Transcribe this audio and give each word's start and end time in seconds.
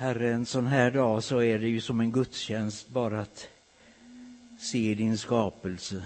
Herre, 0.00 0.32
en 0.32 0.46
sån 0.46 0.66
här 0.66 0.90
dag 0.90 1.24
så 1.24 1.42
är 1.42 1.58
det 1.58 1.68
ju 1.68 1.80
som 1.80 2.00
en 2.00 2.12
gudstjänst 2.12 2.88
bara 2.88 3.20
att 3.20 3.48
se 4.58 4.94
din 4.94 5.18
skapelse 5.18 6.02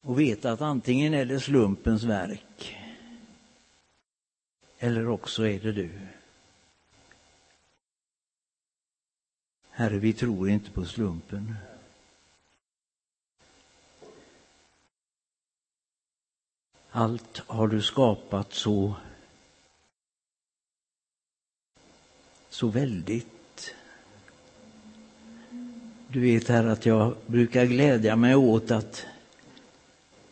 och 0.00 0.20
veta 0.20 0.52
att 0.52 0.60
antingen 0.60 1.14
är 1.14 1.24
det 1.24 1.40
slumpens 1.40 2.02
verk 2.02 2.76
eller 4.78 5.08
också 5.08 5.46
är 5.46 5.60
det 5.60 5.72
du. 5.72 5.90
Herre, 9.70 9.98
vi 9.98 10.12
tror 10.12 10.48
inte 10.48 10.70
på 10.70 10.84
slumpen. 10.84 11.56
Allt 16.90 17.38
har 17.38 17.68
du 17.68 17.82
skapat 17.82 18.52
så 18.52 18.94
så 22.52 22.68
väldigt. 22.68 23.74
Du 26.08 26.20
vet 26.20 26.48
här 26.48 26.64
att 26.64 26.86
jag 26.86 27.14
brukar 27.26 27.64
glädja 27.64 28.16
mig 28.16 28.34
åt 28.34 28.70
att 28.70 29.06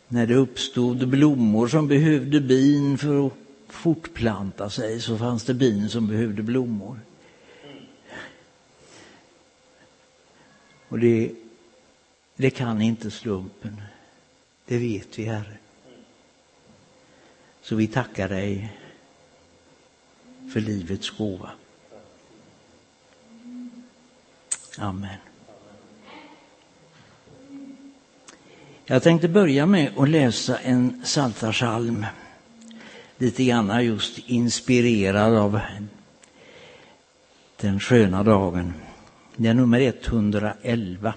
när 0.07 0.27
det 0.27 0.35
uppstod 0.35 1.07
blommor 1.07 1.67
som 1.67 1.87
behövde 1.87 2.41
bin 2.41 2.97
för 2.97 3.27
att 3.27 3.33
fortplanta 3.67 4.69
sig 4.69 5.01
så 5.01 5.17
fanns 5.17 5.43
det 5.43 5.53
bin 5.53 5.89
som 5.89 6.07
behövde 6.07 6.43
blommor. 6.43 6.99
Och 10.87 10.99
det, 10.99 11.31
det 12.35 12.49
kan 12.49 12.81
inte 12.81 13.11
slumpen. 13.11 13.81
Det 14.65 14.77
vet 14.77 15.19
vi, 15.19 15.23
Herre. 15.23 15.57
Så 17.61 17.75
vi 17.75 17.87
tackar 17.87 18.29
dig 18.29 18.77
för 20.53 20.59
livets 20.59 21.09
gåva. 21.09 21.51
Amen. 24.77 25.17
Jag 28.85 29.03
tänkte 29.03 29.27
börja 29.27 29.65
med 29.65 29.97
att 29.97 30.09
läsa 30.09 30.57
en 30.57 31.01
psaltarpsalm. 31.03 32.05
Lite 33.17 33.43
grann 33.43 33.85
just 33.85 34.19
inspirerad 34.19 35.37
av 35.37 35.59
den 37.57 37.79
sköna 37.79 38.23
dagen. 38.23 38.73
Det 39.35 39.47
är 39.47 39.53
nummer 39.53 39.79
111. 39.81 41.13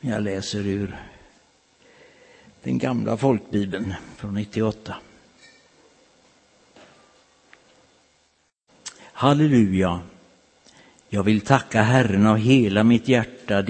Jag 0.00 0.22
läser 0.22 0.66
ur 0.66 0.96
den 2.62 2.78
gamla 2.78 3.16
folkbibeln 3.16 3.94
från 4.16 4.34
98. 4.34 4.94
Halleluja. 9.12 10.00
Jag 11.08 11.22
vill 11.22 11.40
tacka 11.40 11.82
Herren 11.82 12.26
av 12.26 12.36
hela 12.36 12.84
mitt 12.84 13.08
hjärta 13.08 13.64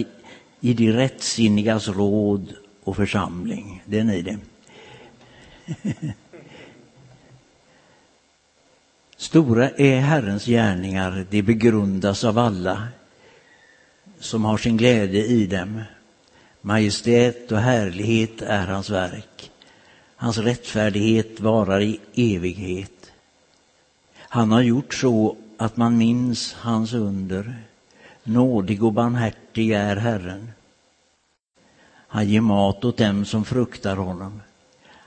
i 0.60 0.74
de 0.74 0.92
rättsinnigas 0.92 1.88
råd 1.88 2.54
och 2.84 2.96
församling. 2.96 3.82
Det 3.86 3.98
är 3.98 4.04
ni 4.04 4.22
det. 4.22 4.38
Stora 9.16 9.70
är 9.70 10.00
Herrens 10.00 10.46
gärningar, 10.46 11.26
de 11.30 11.42
begrundas 11.42 12.24
av 12.24 12.38
alla 12.38 12.88
som 14.18 14.44
har 14.44 14.58
sin 14.58 14.76
glädje 14.76 15.24
i 15.24 15.46
dem. 15.46 15.82
Majestät 16.60 17.52
och 17.52 17.58
härlighet 17.58 18.42
är 18.42 18.66
hans 18.66 18.90
verk. 18.90 19.50
Hans 20.16 20.38
rättfärdighet 20.38 21.40
varar 21.40 21.80
i 21.80 22.00
evighet. 22.14 23.12
Han 24.16 24.52
har 24.52 24.62
gjort 24.62 24.94
så 24.94 25.36
att 25.58 25.76
man 25.76 25.98
minns 25.98 26.52
hans 26.52 26.92
under. 26.92 27.56
Nådig 28.22 28.84
och 28.84 28.92
barmhärtig 28.92 29.70
är 29.70 29.96
Herren. 29.96 30.50
Han 31.90 32.28
ger 32.28 32.40
mat 32.40 32.84
åt 32.84 32.96
dem 32.96 33.24
som 33.24 33.44
fruktar 33.44 33.96
honom. 33.96 34.42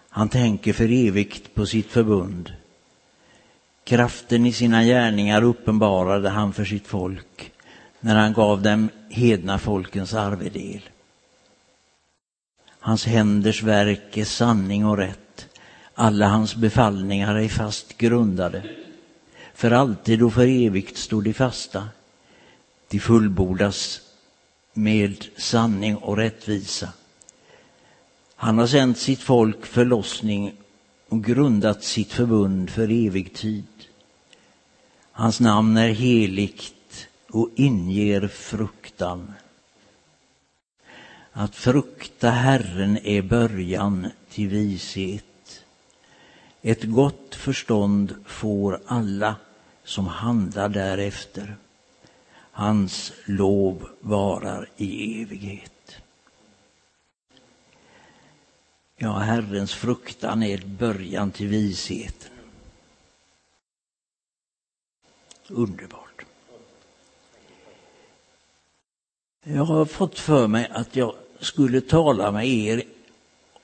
Han 0.10 0.30
tänker 0.30 0.74
för 0.74 1.08
evigt 1.08 1.56
på 1.56 1.66
sitt 1.66 1.92
förbund. 1.92 2.54
Kraften 3.84 4.46
i 4.46 4.54
sina 4.54 4.84
gärningar 4.84 5.44
uppenbarade 5.44 6.30
han 6.30 6.54
för 6.54 6.66
sitt 6.66 6.88
folk 6.88 7.52
när 8.00 8.16
han 8.16 8.34
gav 8.34 8.62
dem 8.62 8.90
hedna 9.10 9.60
folkens 9.60 10.14
arvedel. 10.14 10.82
Hans 12.80 13.06
händers 13.06 13.64
verk 13.64 14.18
är 14.18 14.26
sanning 14.26 14.86
och 14.86 14.98
rätt. 14.98 15.48
Alla 15.96 16.28
hans 16.28 16.56
befallningar 16.56 17.36
är 17.36 17.50
fast 17.50 17.98
grundade. 17.98 18.64
För 19.62 19.72
alltid 19.72 20.24
och 20.24 20.34
för 20.34 20.48
evigt 20.48 20.98
står 20.98 21.22
de 21.22 21.34
fasta. 21.34 21.90
De 22.90 23.00
fullbordas 23.00 24.02
med 24.74 25.26
sanning 25.38 25.96
och 25.96 26.18
rättvisa. 26.18 26.90
Han 28.36 28.58
har 28.58 28.68
sänt 28.68 28.98
sitt 28.98 29.20
folk 29.20 29.66
förlossning 29.66 30.54
och 31.10 31.24
grundat 31.24 31.84
sitt 31.84 32.12
förbund 32.12 32.70
för 32.70 33.08
evig 33.08 33.34
tid. 33.34 33.66
Hans 35.12 35.40
namn 35.40 35.78
är 35.78 35.90
heligt 35.90 37.08
och 37.30 37.50
inger 37.56 38.28
fruktan. 38.28 39.34
Att 41.32 41.56
frukta 41.56 42.30
Herren 42.30 42.98
är 42.98 43.22
början 43.22 44.08
till 44.30 44.48
vishet. 44.48 45.64
Ett 46.62 46.84
gott 46.84 47.36
förstånd 47.36 48.16
får 48.26 48.82
alla 48.86 49.36
som 49.92 50.08
handlar 50.08 50.70
därefter. 50.70 51.56
Hans 52.52 53.14
lov 53.26 53.90
varar 54.00 54.70
i 54.78 55.22
evighet. 55.22 55.96
Ja, 58.98 59.18
Herrens 59.18 59.74
fruktan 59.74 60.44
är 60.44 60.58
början 60.66 61.32
till 61.32 61.48
visheten. 61.48 62.32
Underbart. 65.48 66.26
Jag 69.44 69.66
har 69.66 69.86
fått 69.86 70.20
för 70.20 70.48
mig 70.48 70.68
att 70.72 70.96
jag 70.96 71.16
skulle 71.40 71.82
tala 71.82 72.32
med 72.32 72.48
er 72.48 72.84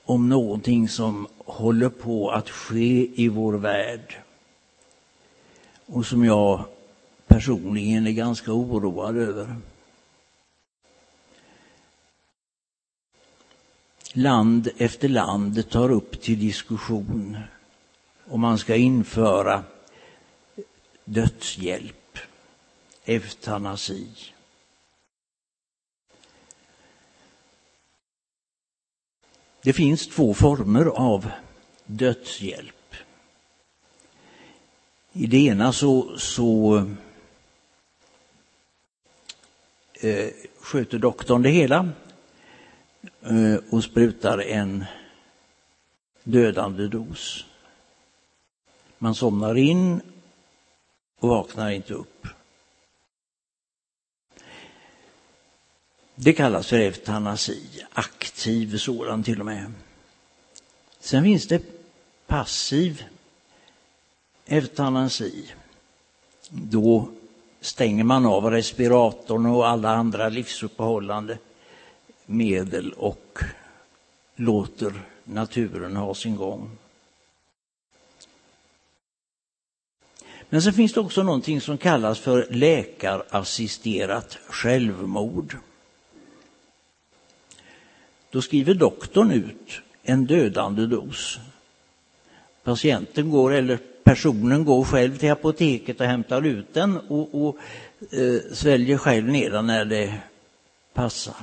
om 0.04 0.28
någonting 0.28 0.88
som 0.88 1.26
håller 1.38 1.88
på 1.88 2.30
att 2.30 2.50
ske 2.50 3.22
i 3.22 3.28
vår 3.28 3.52
värld 3.52 4.22
och 5.88 6.06
som 6.06 6.24
jag 6.24 6.64
personligen 7.26 8.06
är 8.06 8.12
ganska 8.12 8.52
oroad 8.52 9.16
över. 9.16 9.56
Land 14.12 14.68
efter 14.76 15.08
land 15.08 15.70
tar 15.70 15.90
upp 15.90 16.20
till 16.20 16.40
diskussion 16.40 17.38
om 18.24 18.40
man 18.40 18.58
ska 18.58 18.76
införa 18.76 19.64
dödshjälp, 21.04 22.18
eutanasi. 23.04 24.08
Det 29.62 29.72
finns 29.72 30.08
två 30.08 30.34
former 30.34 30.84
av 30.84 31.30
dödshjälp. 31.86 32.77
I 35.18 35.26
det 35.26 35.38
ena 35.38 35.72
så, 35.72 36.18
så 36.18 36.76
eh, 40.00 40.30
sköter 40.60 40.98
doktorn 40.98 41.42
det 41.42 41.48
hela 41.48 41.88
eh, 43.22 43.56
och 43.70 43.84
sprutar 43.84 44.38
en 44.38 44.84
dödande 46.22 46.88
dos. 46.88 47.44
Man 48.98 49.14
somnar 49.14 49.54
in 49.54 50.00
och 51.18 51.28
vaknar 51.28 51.70
inte 51.70 51.94
upp. 51.94 52.26
Det 56.14 56.32
kallas 56.32 56.66
för 56.66 56.78
eutanasi, 56.78 57.84
aktiv 57.92 58.76
sådan 58.76 59.22
till 59.22 59.40
och 59.40 59.46
med. 59.46 59.72
Sen 61.00 61.24
finns 61.24 61.48
det 61.48 61.62
passiv 62.26 63.04
eutanasi. 64.48 65.44
Då 66.50 67.08
stänger 67.60 68.04
man 68.04 68.26
av 68.26 68.50
respiratorn 68.50 69.46
och 69.46 69.68
alla 69.68 69.90
andra 69.90 70.28
livsuppehållande 70.28 71.38
medel 72.26 72.92
och 72.92 73.38
låter 74.36 74.92
naturen 75.24 75.96
ha 75.96 76.14
sin 76.14 76.36
gång. 76.36 76.70
Men 80.48 80.62
sen 80.62 80.72
finns 80.72 80.92
det 80.92 81.00
också 81.00 81.22
någonting 81.22 81.60
som 81.60 81.78
kallas 81.78 82.18
för 82.18 82.46
läkarassisterat 82.50 84.38
självmord. 84.48 85.56
Då 88.30 88.42
skriver 88.42 88.74
doktorn 88.74 89.30
ut 89.30 89.80
en 90.02 90.26
dödande 90.26 90.86
dos. 90.86 91.38
Patienten 92.62 93.30
går, 93.30 93.52
eller 93.52 93.78
personen 94.08 94.64
går 94.64 94.84
själv 94.84 95.18
till 95.18 95.32
apoteket 95.32 96.00
och 96.00 96.06
hämtar 96.06 96.46
ut 96.46 96.74
den 96.74 96.96
och, 96.96 97.42
och 97.42 97.56
eh, 98.10 98.40
sväljer 98.52 98.98
själv 98.98 99.28
ner 99.28 99.50
den 99.50 99.66
när 99.66 99.84
det 99.84 100.14
passar. 100.94 101.34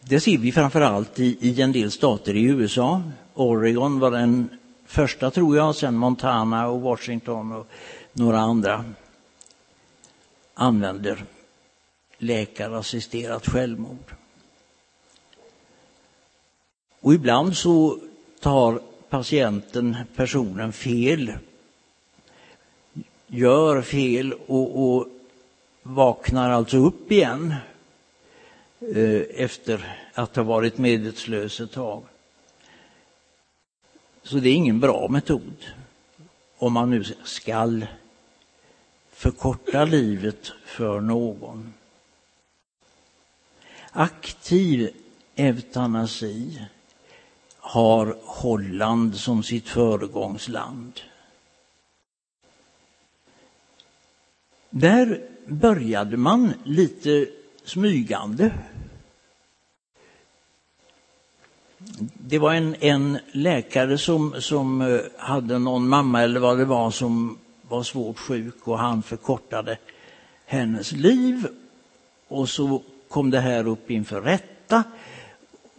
Det 0.00 0.20
ser 0.20 0.38
vi 0.38 0.52
framför 0.52 0.80
allt 0.80 1.20
i, 1.20 1.38
i 1.40 1.62
en 1.62 1.72
del 1.72 1.90
stater 1.90 2.36
i 2.36 2.42
USA. 2.42 3.02
Oregon 3.34 4.00
var 4.00 4.10
den 4.10 4.48
första 4.86 5.30
tror 5.30 5.56
jag, 5.56 5.74
sen 5.74 5.96
Montana 5.96 6.68
och 6.68 6.80
Washington 6.80 7.52
och 7.52 7.66
några 8.12 8.38
andra 8.38 8.84
använder 10.54 11.24
läkarassisterat 12.18 13.46
självmord. 13.46 14.14
Och 17.00 17.14
ibland 17.14 17.56
så 17.56 17.98
tar 18.44 18.80
patienten, 19.08 19.96
personen 20.16 20.72
fel, 20.72 21.32
gör 23.26 23.82
fel 23.82 24.32
och, 24.32 24.84
och 24.84 25.06
vaknar 25.82 26.50
alltså 26.50 26.76
upp 26.76 27.12
igen 27.12 27.54
eh, 28.80 29.20
efter 29.34 29.98
att 30.14 30.36
ha 30.36 30.42
varit 30.42 30.78
medvetslös 30.78 31.60
ett 31.60 31.72
tag. 31.72 32.02
Så 34.22 34.36
det 34.36 34.48
är 34.48 34.54
ingen 34.54 34.80
bra 34.80 35.08
metod 35.08 35.66
om 36.56 36.72
man 36.72 36.90
nu 36.90 37.04
skall 37.24 37.86
förkorta 39.12 39.84
livet 39.84 40.52
för 40.64 41.00
någon. 41.00 41.72
Aktiv 43.90 44.90
eutanasi 45.36 46.60
har 47.66 48.16
Holland 48.22 49.16
som 49.16 49.42
sitt 49.42 49.68
föregångsland. 49.68 51.00
Där 54.70 55.22
började 55.46 56.16
man 56.16 56.52
lite 56.64 57.26
smygande. 57.64 58.52
Det 62.14 62.38
var 62.38 62.54
en, 62.54 62.76
en 62.80 63.18
läkare 63.32 63.98
som, 63.98 64.34
som 64.38 64.80
eh, 64.80 65.00
hade 65.18 65.58
någon 65.58 65.88
mamma 65.88 66.22
eller 66.22 66.40
vad 66.40 66.58
det 66.58 66.64
var 66.64 66.90
som 66.90 67.38
var 67.68 67.82
svårt 67.82 68.18
sjuk 68.18 68.68
och 68.68 68.78
han 68.78 69.02
förkortade 69.02 69.78
hennes 70.46 70.92
liv. 70.92 71.46
Och 72.28 72.48
så 72.48 72.82
kom 73.08 73.30
det 73.30 73.40
här 73.40 73.68
upp 73.68 73.90
inför 73.90 74.20
rätta 74.20 74.84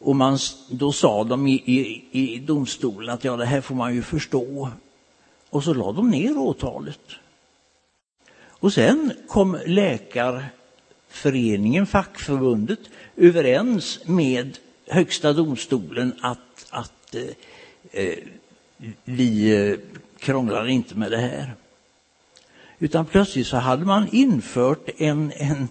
och 0.06 0.16
man, 0.16 0.38
då 0.70 0.92
sa 0.92 1.24
de 1.24 1.48
i, 1.48 1.64
i, 1.66 2.04
i 2.12 2.40
domstolen 2.40 3.10
att 3.10 3.24
ja, 3.24 3.36
det 3.36 3.46
här 3.46 3.62
får 3.62 3.76
man 3.76 3.96
ju 3.96 4.02
förstå. 4.02 4.70
Och 5.50 5.64
så 5.64 5.74
lade 5.74 5.98
de 5.98 6.10
ner 6.10 6.38
åtalet. 6.38 7.00
Och 8.48 8.74
sen 8.74 9.12
kom 9.28 9.58
Läkarföreningen, 9.66 11.86
fackförbundet, 11.86 12.80
överens 13.16 14.00
med 14.06 14.58
Högsta 14.88 15.34
domstolen 15.34 16.14
att, 16.22 16.66
att 16.70 17.16
eh, 17.16 17.24
eh, 17.92 18.18
vi 19.04 19.52
eh, 19.70 19.78
krånglar 20.20 20.68
inte 20.68 20.96
med 20.96 21.12
det 21.12 21.18
här. 21.18 21.56
Utan 22.80 23.06
plötsligt 23.06 23.48
så 23.48 23.58
hade 23.58 23.86
man 23.86 24.08
infört 24.12 24.90
en, 24.98 25.32
en 25.36 25.68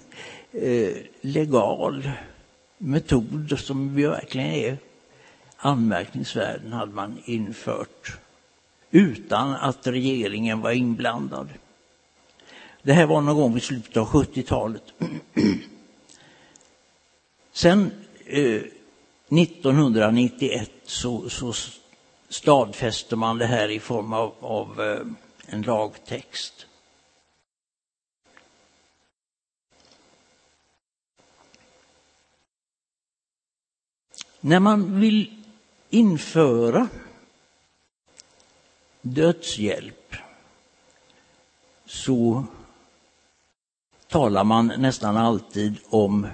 eh, 0.52 0.96
legal 1.20 2.10
metod 2.79 3.59
som 3.59 3.97
verkligen 3.97 4.49
är 4.49 4.79
anmärkningsvärd 5.56 6.67
hade 6.73 6.93
man 6.93 7.19
infört 7.25 8.19
utan 8.91 9.55
att 9.55 9.87
regeringen 9.87 10.61
var 10.61 10.71
inblandad. 10.71 11.49
Det 12.82 12.93
här 12.93 13.06
var 13.06 13.21
någon 13.21 13.37
gång 13.37 13.56
i 13.56 13.61
slutet 13.61 13.97
av 13.97 14.06
70-talet. 14.06 14.82
Sen 17.53 17.91
eh, 18.26 18.62
1991 19.31 20.71
så, 20.85 21.29
så 21.29 21.53
stadfäste 22.29 23.17
man 23.17 23.38
det 23.38 23.47
här 23.47 23.69
i 23.69 23.81
form 23.81 24.12
av, 24.12 24.35
av 24.41 24.81
eh, 24.81 25.06
en 25.47 25.62
lagtext. 25.62 26.67
När 34.46 34.61
man 34.61 35.00
vill 35.00 35.44
införa 35.91 36.88
dödshjälp 39.00 40.14
så 41.87 42.44
talar 44.06 44.44
man 44.44 44.67
nästan 44.67 45.17
alltid 45.17 45.75
om 45.88 46.26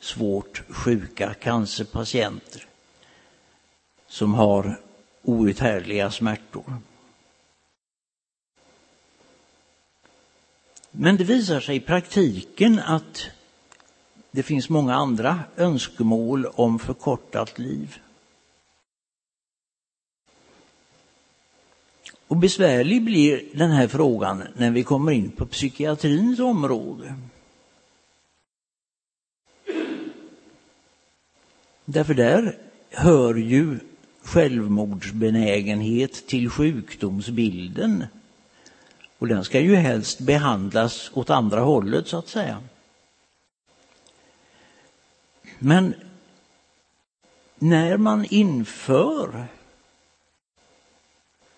svårt 0.00 0.62
sjuka 0.68 1.34
cancerpatienter 1.34 2.66
som 4.06 4.34
har 4.34 4.80
outhärdliga 5.22 6.10
smärtor. 6.10 6.76
Men 10.90 11.16
det 11.16 11.24
visar 11.24 11.60
sig 11.60 11.76
i 11.76 11.80
praktiken 11.80 12.78
att 12.78 13.30
det 14.30 14.42
finns 14.42 14.68
många 14.68 14.94
andra 14.94 15.40
önskemål 15.56 16.46
om 16.46 16.78
förkortat 16.78 17.58
liv. 17.58 17.98
Och 22.28 22.36
besvärlig 22.36 23.04
blir 23.04 23.42
den 23.54 23.70
här 23.70 23.88
frågan 23.88 24.42
när 24.56 24.70
vi 24.70 24.82
kommer 24.82 25.12
in 25.12 25.30
på 25.30 25.46
psykiatrins 25.46 26.40
område. 26.40 27.14
Därför 31.84 32.14
där 32.14 32.58
hör 32.90 33.34
ju 33.34 33.78
självmordsbenägenhet 34.22 36.26
till 36.26 36.50
sjukdomsbilden. 36.50 38.04
Och 39.18 39.28
den 39.28 39.44
ska 39.44 39.60
ju 39.60 39.74
helst 39.74 40.20
behandlas 40.20 41.10
åt 41.14 41.30
andra 41.30 41.60
hållet 41.60 42.08
så 42.08 42.18
att 42.18 42.28
säga. 42.28 42.58
Men 45.58 45.94
när 47.58 47.96
man 47.96 48.24
inför 48.30 49.46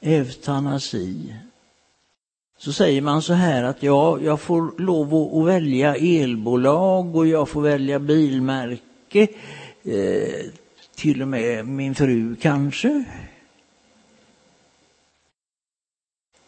eutanasi 0.00 1.35
så 2.59 2.73
säger 2.73 3.02
man 3.02 3.23
så 3.23 3.33
här 3.33 3.62
att 3.62 3.83
ja, 3.83 4.21
jag 4.21 4.40
får 4.40 4.80
lov 4.80 5.38
att 5.38 5.47
välja 5.47 5.97
elbolag 5.97 7.16
och 7.16 7.26
jag 7.26 7.49
får 7.49 7.62
välja 7.62 7.99
bilmärke, 7.99 9.28
eh, 9.83 10.47
till 10.95 11.23
och 11.23 11.28
med 11.28 11.66
min 11.66 11.95
fru 11.95 12.37
kanske. 12.37 13.04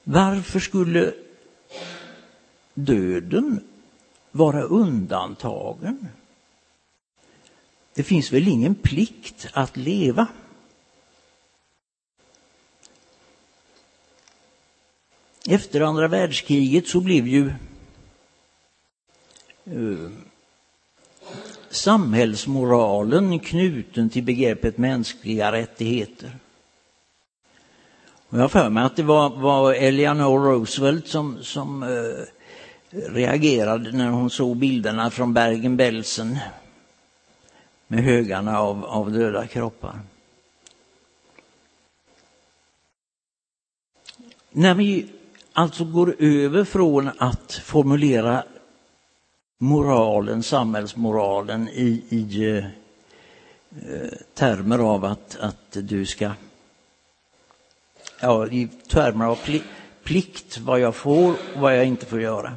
Varför 0.04 0.60
skulle 0.60 1.12
döden 2.74 3.60
vara 4.30 4.62
undantagen? 4.62 6.08
Det 7.94 8.02
finns 8.02 8.32
väl 8.32 8.48
ingen 8.48 8.74
plikt 8.74 9.48
att 9.52 9.76
leva? 9.76 10.26
Efter 15.48 15.80
andra 15.80 16.08
världskriget 16.08 16.88
så 16.88 17.00
blev 17.00 17.26
ju 17.26 17.48
eh, 19.64 20.10
samhällsmoralen 21.70 23.38
knuten 23.38 24.10
till 24.10 24.22
begreppet 24.22 24.78
mänskliga 24.78 25.52
rättigheter. 25.52 26.36
Och 28.28 28.38
jag 28.38 28.42
har 28.42 28.48
för 28.48 28.70
mig 28.70 28.84
att 28.84 28.96
det 28.96 29.02
var, 29.02 29.30
var 29.30 29.74
Eleanor 29.74 30.38
Roosevelt 30.38 31.08
som, 31.08 31.42
som 31.42 31.82
eh, 31.82 32.24
reagerade 32.90 33.92
när 33.92 34.08
hon 34.08 34.30
såg 34.30 34.56
bilderna 34.56 35.10
från 35.10 35.34
Bergen-Belsen 35.34 36.38
med 37.92 38.04
högarna 38.04 38.58
av, 38.58 38.84
av 38.84 39.12
döda 39.12 39.46
kroppar. 39.46 40.00
När 44.50 44.74
vi 44.74 45.06
alltså 45.52 45.84
går 45.84 46.14
över 46.18 46.64
från 46.64 47.10
att 47.18 47.52
formulera 47.52 48.44
moralen, 49.58 50.42
samhällsmoralen 50.42 51.68
i, 51.68 52.04
i 52.08 52.48
eh, 52.58 52.64
termer 54.34 54.78
av 54.78 55.04
att, 55.04 55.36
att 55.40 55.70
du 55.70 56.06
ska, 56.06 56.30
ja, 58.20 58.46
i 58.46 58.68
termer 58.88 59.24
av 59.24 59.38
plikt, 60.02 60.58
vad 60.58 60.80
jag 60.80 60.94
får 60.94 61.30
och 61.30 61.60
vad 61.60 61.78
jag 61.78 61.86
inte 61.86 62.06
får 62.06 62.20
göra. 62.20 62.52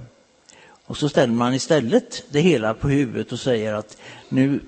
Och 0.86 0.98
så 0.98 1.10
ställer 1.10 1.34
man 1.34 1.54
istället 1.54 2.24
det 2.30 2.40
hela 2.40 2.74
på 2.74 2.90
huvudet 2.90 3.32
och 3.32 3.40
säger 3.40 3.74
att 3.74 3.98
nu 4.30 4.60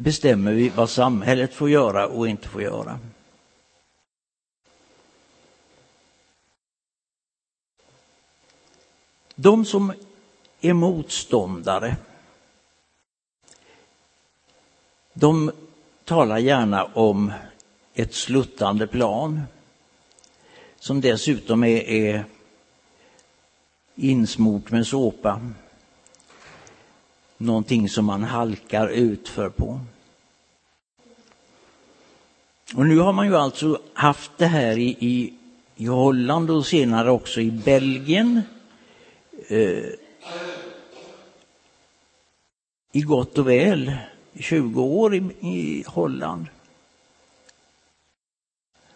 bestämmer 0.00 0.52
vi 0.52 0.68
vad 0.68 0.90
samhället 0.90 1.54
får 1.54 1.70
göra 1.70 2.06
och 2.06 2.28
inte 2.28 2.48
får 2.48 2.62
göra. 2.62 2.98
De 9.34 9.64
som 9.64 9.92
är 10.60 10.72
motståndare, 10.72 11.96
de 15.12 15.50
talar 16.04 16.38
gärna 16.38 16.84
om 16.84 17.32
ett 17.94 18.14
sluttande 18.14 18.86
plan 18.86 19.42
som 20.78 21.00
dessutom 21.00 21.64
är, 21.64 21.80
är 21.80 22.24
insmort 23.94 24.70
med 24.70 24.86
såpa. 24.86 25.40
Någonting 27.38 27.88
som 27.88 28.04
man 28.04 28.24
halkar 28.24 28.88
utför 28.88 29.48
på. 29.48 29.80
Och 32.74 32.86
nu 32.86 32.98
har 32.98 33.12
man 33.12 33.26
ju 33.26 33.36
alltså 33.36 33.80
haft 33.92 34.30
det 34.36 34.46
här 34.46 34.78
i, 34.78 34.96
i, 35.00 35.34
i 35.76 35.86
Holland 35.86 36.50
och 36.50 36.66
senare 36.66 37.10
också 37.10 37.40
i 37.40 37.50
Belgien. 37.50 38.42
Eh, 39.48 39.84
I 42.92 43.00
gott 43.00 43.38
och 43.38 43.48
väl 43.48 43.92
20 44.38 44.82
år 44.82 45.14
i, 45.14 45.18
i 45.40 45.84
Holland. 45.86 46.46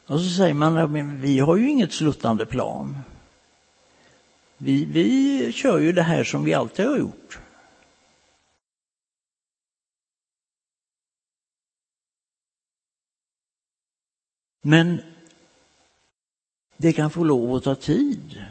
Och 0.07 0.21
så 0.21 0.31
säger 0.31 0.55
man 0.55 0.77
att 0.77 0.91
vi 1.21 1.39
har 1.39 1.57
ju 1.57 1.71
inget 1.71 1.93
sluttande 1.93 2.47
plan. 2.47 2.99
Vi, 4.57 4.85
vi 4.85 5.53
kör 5.53 5.79
ju 5.79 5.93
det 5.93 6.03
här 6.03 6.25
som 6.25 6.45
vi 6.45 6.55
alltid 6.55 6.87
har 6.87 6.99
gjort. 6.99 7.39
Men 14.63 15.03
det 16.77 16.93
kan 16.93 17.11
få 17.11 17.25
lov 17.25 17.55
att 17.55 17.65
ta 17.65 17.75
tid. 17.75 18.45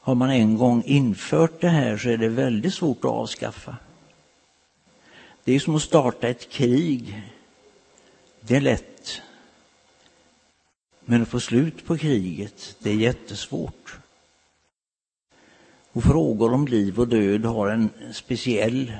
Har 0.00 0.14
man 0.14 0.30
en 0.30 0.56
gång 0.56 0.82
infört 0.82 1.60
det 1.60 1.68
här 1.68 1.96
så 1.96 2.08
är 2.08 2.16
det 2.16 2.28
väldigt 2.28 2.74
svårt 2.74 3.04
att 3.04 3.10
avskaffa. 3.10 3.76
Det 5.44 5.52
är 5.52 5.60
som 5.60 5.76
att 5.76 5.82
starta 5.82 6.28
ett 6.28 6.50
krig. 6.50 7.22
Det 8.40 8.56
är 8.56 8.60
lätt. 8.60 9.22
Men 11.00 11.22
att 11.22 11.28
få 11.28 11.40
slut 11.40 11.86
på 11.86 11.98
kriget, 11.98 12.76
det 12.78 12.90
är 12.90 12.94
jättesvårt. 12.94 13.98
Och 15.92 16.04
frågor 16.04 16.52
om 16.52 16.66
liv 16.66 17.00
och 17.00 17.08
död 17.08 17.44
har 17.44 17.68
en 17.68 17.90
speciell 18.12 18.92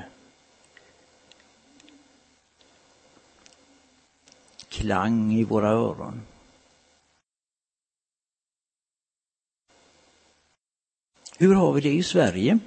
klang 4.79 5.33
i 5.33 5.43
våra 5.43 5.69
öron. 5.69 6.21
Hur 11.37 11.55
har 11.55 11.73
vi 11.73 11.81
det 11.81 11.93
i 11.93 12.03
Sverige? 12.03 12.59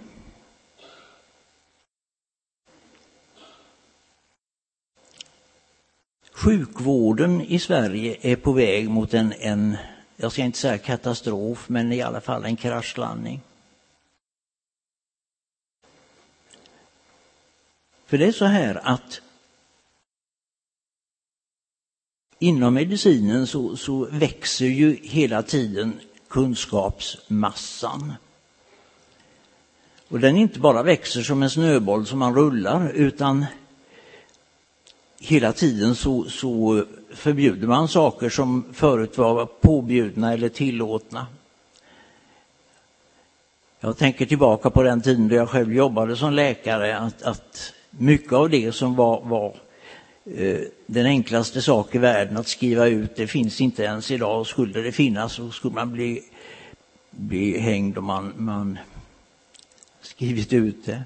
Sjukvården 6.32 7.40
i 7.40 7.58
Sverige 7.58 8.16
är 8.20 8.36
på 8.36 8.52
väg 8.52 8.90
mot 8.90 9.14
en, 9.14 9.32
en, 9.32 9.76
jag 10.16 10.32
ska 10.32 10.42
inte 10.42 10.58
säga 10.58 10.78
katastrof, 10.78 11.68
men 11.68 11.92
i 11.92 12.02
alla 12.02 12.20
fall 12.20 12.44
en 12.44 12.56
kraschlandning. 12.56 13.40
För 18.06 18.18
det 18.18 18.26
är 18.26 18.32
så 18.32 18.44
här 18.44 18.80
att 18.84 19.20
inom 22.42 22.74
medicinen 22.74 23.46
så, 23.46 23.76
så 23.76 24.08
växer 24.10 24.66
ju 24.66 24.96
hela 25.02 25.42
tiden 25.42 26.00
kunskapsmassan. 26.28 28.12
Och 30.08 30.20
den 30.20 30.36
inte 30.36 30.58
bara 30.60 30.82
växer 30.82 31.22
som 31.22 31.42
en 31.42 31.50
snöboll 31.50 32.06
som 32.06 32.18
man 32.18 32.34
rullar 32.34 32.92
utan 32.92 33.46
hela 35.20 35.52
tiden 35.52 35.94
så, 35.94 36.24
så 36.24 36.84
förbjuder 37.14 37.66
man 37.66 37.88
saker 37.88 38.28
som 38.28 38.64
förut 38.72 39.18
var 39.18 39.46
påbjudna 39.46 40.32
eller 40.32 40.48
tillåtna. 40.48 41.26
Jag 43.80 43.98
tänker 43.98 44.26
tillbaka 44.26 44.70
på 44.70 44.82
den 44.82 45.02
tiden 45.02 45.28
då 45.28 45.34
jag 45.34 45.48
själv 45.48 45.72
jobbade 45.72 46.16
som 46.16 46.32
läkare, 46.32 46.98
att, 46.98 47.22
att 47.22 47.72
mycket 47.90 48.32
av 48.32 48.50
det 48.50 48.72
som 48.72 48.94
var, 48.94 49.20
var 49.24 49.56
Eh, 50.24 50.60
den 50.86 51.06
enklaste 51.06 51.62
sak 51.62 51.94
i 51.94 51.98
världen 51.98 52.36
att 52.36 52.48
skriva 52.48 52.86
ut, 52.86 53.16
det 53.16 53.26
finns 53.26 53.60
inte 53.60 53.82
ens 53.82 54.10
idag. 54.10 54.46
Skulle 54.46 54.80
det 54.80 54.92
finnas 54.92 55.32
så 55.32 55.50
skulle 55.50 55.74
man 55.74 55.92
bli, 55.92 56.22
bli 57.10 57.58
hängd 57.58 57.98
om 57.98 58.04
man, 58.04 58.32
man 58.36 58.78
skrivit 60.00 60.52
ut 60.52 60.86
det. 60.86 61.04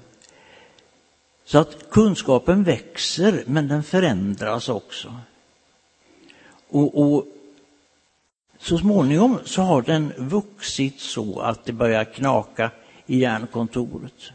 Så 1.45 1.57
att 1.57 1.89
kunskapen 1.89 2.63
växer, 2.63 3.43
men 3.45 3.67
den 3.67 3.83
förändras 3.83 4.69
också. 4.69 5.15
Och, 6.69 7.01
och, 7.01 7.25
så 8.59 8.77
småningom 8.77 9.39
så 9.43 9.61
har 9.61 9.81
den 9.81 10.13
vuxit 10.17 10.99
så 10.99 11.39
att 11.39 11.65
det 11.65 11.73
börjar 11.73 12.03
knaka 12.03 12.71
i 13.05 13.17
hjärnkontoret. 13.19 14.31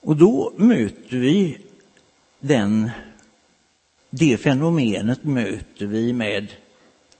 Och 0.00 0.16
då 0.16 0.52
möter 0.56 1.16
vi 1.16 1.58
den, 2.40 2.90
det 4.10 4.36
fenomenet 4.36 5.24
möter 5.24 5.86
vi 5.86 6.12
med 6.12 6.52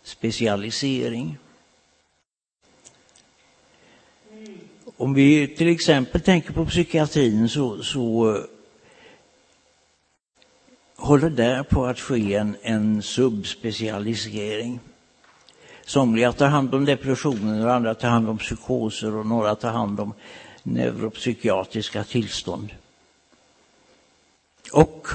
specialisering. 0.03 1.39
Om 4.97 5.15
vi 5.15 5.49
till 5.49 5.69
exempel 5.69 6.21
tänker 6.21 6.53
på 6.53 6.67
psykiatrin 6.67 7.49
så, 7.49 7.83
så 7.83 8.39
håller 10.97 11.31
där 11.31 11.63
på 11.63 11.87
att 11.87 12.01
ske 12.01 12.35
en, 12.35 12.57
en 12.63 13.03
subspecialisering. 13.03 14.81
Somliga 15.85 16.33
tar 16.33 16.49
hand 16.49 16.75
om 16.75 16.85
depressioner, 16.85 17.67
och 17.67 17.75
andra 17.75 17.95
tar 17.95 18.09
hand 18.09 18.29
om 18.29 18.39
psykoser 18.39 19.15
och 19.17 19.27
några 19.27 19.55
tar 19.55 19.71
hand 19.71 20.01
om 20.01 20.15
neuropsykiatriska 20.63 22.05
tillstånd. 22.05 22.71
Och 24.73 25.09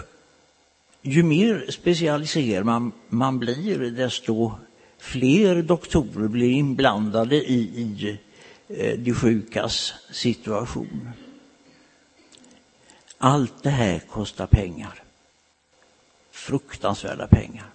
ju 1.01 1.23
mer 1.23 1.65
specialiserad 1.69 2.65
man, 2.65 2.91
man 3.09 3.39
blir, 3.39 3.91
desto 3.91 4.51
fler 4.97 5.61
doktorer 5.61 6.27
blir 6.27 6.51
inblandade 6.51 7.35
i, 7.35 7.55
i 7.55 8.19
eh, 8.67 8.99
de 8.99 9.13
sjukas 9.13 9.93
situation. 10.11 11.09
Allt 13.17 13.63
det 13.63 13.69
här 13.69 13.99
kostar 13.99 14.47
pengar. 14.47 15.03
Fruktansvärda 16.31 17.27
pengar. 17.27 17.74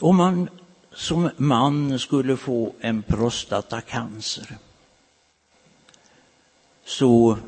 Om 0.00 0.16
man 0.16 0.48
som 0.92 1.30
man 1.36 1.98
skulle 1.98 2.36
få 2.36 2.72
en 2.80 3.02
prostatacancer 3.02 4.58
så 6.84 7.38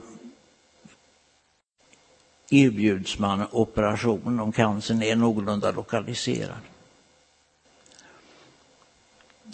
erbjuds 2.50 3.18
man 3.18 3.46
operation 3.50 4.40
om 4.40 4.52
cancern 4.52 5.02
är 5.02 5.16
någorlunda 5.16 5.70
lokaliserad. 5.70 6.58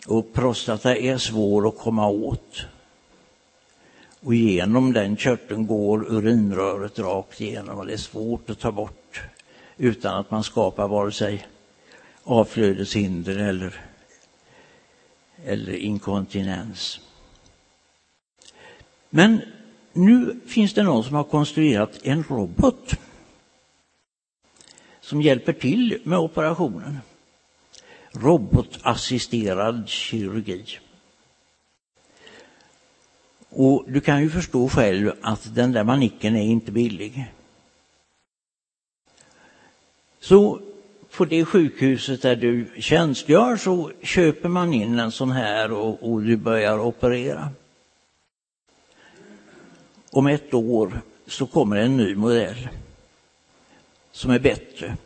Och 0.07 0.33
prostata 0.33 0.97
är 0.97 1.19
svår 1.19 1.69
att 1.69 1.79
komma 1.79 2.09
åt. 2.09 2.67
Och 4.21 4.35
genom 4.35 4.93
den 4.93 5.17
körteln 5.17 5.67
går 5.67 6.13
urinröret 6.13 6.99
rakt 6.99 7.41
igenom 7.41 7.79
och 7.79 7.87
det 7.87 7.93
är 7.93 7.97
svårt 7.97 8.51
att 8.51 8.59
ta 8.59 8.73
bort 8.73 9.21
utan 9.77 10.19
att 10.21 10.31
man 10.31 10.45
skapar 10.45 10.89
vare 10.89 11.13
sig 11.13 11.47
avflödeshinder 12.25 13.37
eller, 13.37 13.81
eller 15.45 15.73
inkontinens. 15.73 17.01
Men 19.11 19.41
nu 19.93 20.41
finns 20.47 20.75
det 20.75 20.83
någon 20.83 21.05
som 21.05 21.15
har 21.15 21.25
konstruerat 21.25 22.01
en 22.03 22.23
robot 22.23 22.95
som 25.01 25.23
hjälper 25.23 25.53
till 25.53 26.01
med 26.05 26.19
operationen. 26.19 26.99
Robotassisterad 28.13 29.89
kirurgi. 29.89 30.79
Och 33.49 33.85
du 33.89 34.01
kan 34.01 34.23
ju 34.23 34.31
förstå 34.31 34.69
själv 34.69 35.13
att 35.23 35.55
den 35.55 35.73
där 35.73 35.85
manicken 35.85 36.37
är 36.37 36.43
inte 36.43 36.73
billig. 36.73 37.33
Så 40.21 40.61
på 41.17 41.25
det 41.25 41.45
sjukhuset 41.45 42.23
där 42.23 42.37
du 42.37 42.67
tjänstgör 42.79 43.57
så 43.57 43.93
köper 44.03 44.49
man 44.49 44.75
in 44.75 44.99
en 44.99 45.13
sån 45.13 45.31
här 45.31 45.73
och, 45.73 46.13
och 46.13 46.23
du 46.23 46.37
börjar 46.37 46.79
operera. 46.79 47.51
Om 50.11 50.27
ett 50.27 50.55
år 50.55 51.01
så 51.27 51.47
kommer 51.47 51.77
en 51.77 51.97
ny 51.97 52.15
modell. 52.15 52.69
som 54.13 54.31
är 54.31 54.39
bättre. 54.39 54.97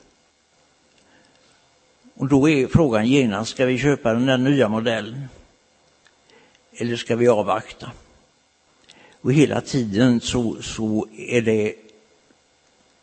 Och 2.14 2.28
då 2.28 2.48
är 2.48 2.66
frågan 2.66 3.06
genast, 3.06 3.50
ska 3.50 3.66
vi 3.66 3.78
köpa 3.78 4.12
den 4.12 4.26
där 4.26 4.38
nya 4.38 4.68
modellen? 4.68 5.28
Eller 6.72 6.96
ska 6.96 7.16
vi 7.16 7.28
avvakta? 7.28 7.92
Och 9.20 9.32
hela 9.32 9.60
tiden 9.60 10.20
så, 10.20 10.62
så 10.62 11.08
är 11.16 11.42
det 11.42 11.74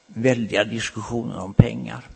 väldiga 0.08 0.64
diskussioner 0.64 1.40
om 1.40 1.54
pengar. 1.54 2.08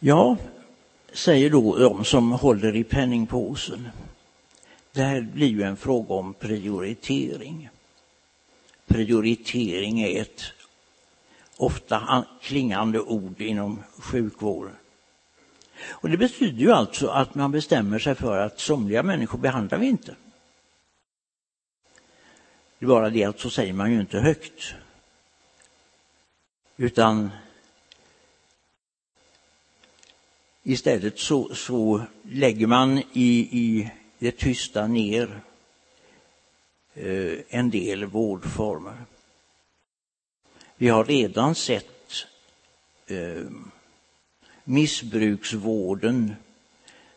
Ja, 0.00 0.36
säger 1.12 1.50
då 1.50 1.78
de 1.78 2.04
som 2.04 2.32
håller 2.32 2.76
i 2.76 2.84
penningpåsen. 2.84 3.88
Det 4.92 5.02
här 5.02 5.20
blir 5.20 5.48
ju 5.48 5.62
en 5.62 5.76
fråga 5.76 6.14
om 6.14 6.34
prioritering. 6.34 7.68
Prioritering 8.86 10.02
är 10.02 10.20
ett 10.20 10.42
ofta 11.56 12.24
klingande 12.42 13.00
ord 13.00 13.40
inom 13.40 13.82
sjukvården. 13.98 14.76
Och 15.88 16.10
det 16.10 16.16
betyder 16.16 16.58
ju 16.58 16.72
alltså 16.72 17.08
att 17.08 17.34
man 17.34 17.52
bestämmer 17.52 17.98
sig 17.98 18.14
för 18.14 18.38
att 18.38 18.60
somliga 18.60 19.02
människor 19.02 19.38
behandlar 19.38 19.78
vi 19.78 19.86
inte. 19.86 20.14
Det 22.78 22.84
är 22.84 22.88
bara 22.88 23.10
det 23.10 23.24
att 23.24 23.40
så 23.40 23.50
säger 23.50 23.72
man 23.72 23.92
ju 23.92 24.00
inte 24.00 24.18
högt. 24.18 24.74
Utan 26.76 27.30
istället 30.66 31.18
så, 31.18 31.54
så 31.54 32.02
lägger 32.22 32.66
man 32.66 32.98
i, 33.12 33.48
i 33.50 33.90
det 34.18 34.32
tysta 34.32 34.86
ner 34.86 35.40
eh, 36.94 37.38
en 37.48 37.70
del 37.70 38.04
vårdformer. 38.04 39.04
Vi 40.76 40.88
har 40.88 41.04
redan 41.04 41.54
sett 41.54 42.26
eh, 43.06 43.46
missbruksvården 44.64 46.34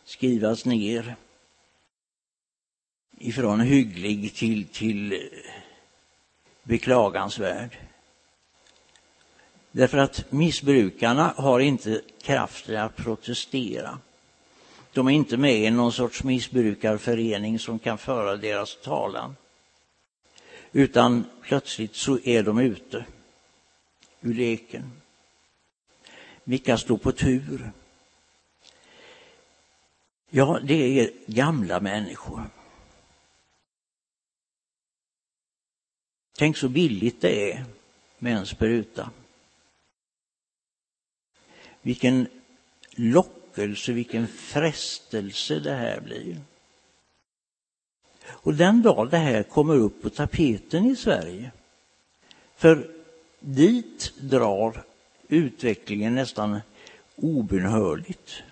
skrivas 0.04 0.64
ner 0.64 1.16
ifrån 3.18 3.60
hygglig 3.60 4.34
till, 4.34 4.66
till 4.66 5.12
eh, 5.12 5.18
beklagansvärd. 6.62 7.89
Därför 9.72 9.98
att 9.98 10.32
missbrukarna 10.32 11.34
har 11.36 11.60
inte 11.60 12.00
kraften 12.22 12.76
att 12.76 12.96
protestera. 12.96 13.98
De 14.92 15.06
är 15.06 15.12
inte 15.12 15.36
med 15.36 15.56
i 15.56 15.70
någon 15.70 15.92
sorts 15.92 16.24
missbrukarförening 16.24 17.58
som 17.58 17.78
kan 17.78 17.98
föra 17.98 18.36
deras 18.36 18.76
talan. 18.82 19.36
Utan 20.72 21.24
plötsligt 21.42 21.94
så 21.96 22.18
är 22.24 22.42
de 22.42 22.58
ute 22.58 23.04
ur 24.20 24.34
leken. 24.34 24.92
Vilka 26.44 26.78
står 26.78 26.98
på 26.98 27.12
tur? 27.12 27.72
Ja, 30.30 30.58
det 30.62 31.00
är 31.00 31.10
gamla 31.26 31.80
människor. 31.80 32.50
Tänk 36.38 36.56
så 36.56 36.68
billigt 36.68 37.20
det 37.20 37.52
är 37.52 37.64
med 38.18 38.36
en 38.36 38.46
spruta. 38.46 39.10
Vilken 41.82 42.26
lockelse, 42.90 43.92
vilken 43.92 44.28
frestelse 44.28 45.58
det 45.58 45.74
här 45.74 46.00
blir. 46.00 46.40
Och 48.26 48.54
den 48.54 48.82
dag 48.82 49.10
det 49.10 49.16
här 49.16 49.42
kommer 49.42 49.76
upp 49.76 50.02
på 50.02 50.10
tapeten 50.10 50.86
i 50.86 50.96
Sverige, 50.96 51.50
för 52.56 52.90
dit 53.40 54.12
drar 54.20 54.84
utvecklingen 55.28 56.14
nästan 56.14 56.60
obönhörligt. 57.16 58.42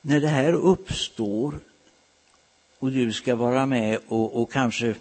När 0.00 0.20
det 0.20 0.28
här 0.28 0.52
uppstår 0.52 1.60
och 2.78 2.92
du 2.92 3.12
ska 3.12 3.36
vara 3.36 3.66
med 3.66 4.00
och, 4.08 4.42
och 4.42 4.52
kanske 4.52 4.94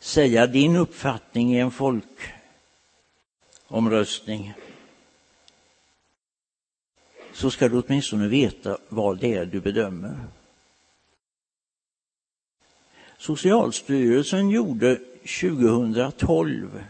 säga 0.00 0.46
din 0.46 0.76
uppfattning 0.76 1.54
i 1.54 1.58
en 1.58 1.70
folkomröstning 3.68 4.54
så 7.32 7.50
ska 7.50 7.68
du 7.68 7.82
åtminstone 7.82 8.28
veta 8.28 8.78
vad 8.88 9.18
det 9.18 9.34
är 9.34 9.46
du 9.46 9.60
bedömer. 9.60 10.16
Socialstyrelsen 13.18 14.50
gjorde 14.50 15.00
2012 15.40 16.84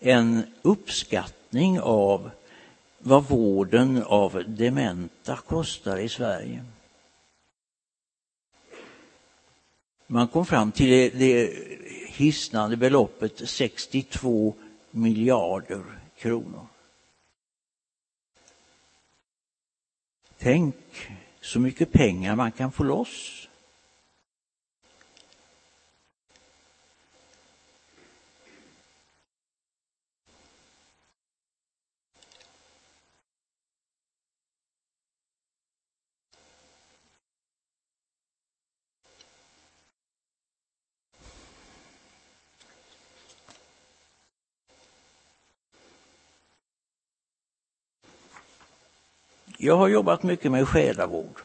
en 0.00 0.42
uppskattning 0.62 1.80
av 1.80 2.30
vad 2.98 3.28
vården 3.28 4.02
av 4.02 4.44
dementa 4.46 5.36
kostar 5.36 5.98
i 5.98 6.08
Sverige. 6.08 6.64
Man 10.06 10.28
kom 10.28 10.46
fram 10.46 10.72
till 10.72 10.90
det, 10.90 11.08
det 11.08 11.52
hisnande 12.16 12.76
beloppet 12.76 13.48
62 13.48 14.54
miljarder 14.90 15.84
kronor. 16.16 16.66
Tänk 20.38 20.76
så 21.40 21.60
mycket 21.60 21.92
pengar 21.92 22.36
man 22.36 22.52
kan 22.52 22.72
få 22.72 22.84
loss 22.84 23.48
Jag 49.64 49.76
har 49.76 49.88
jobbat 49.88 50.22
mycket 50.22 50.52
med 50.52 50.68
själavård 50.68 51.40